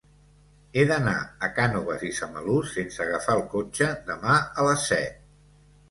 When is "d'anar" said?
0.91-1.13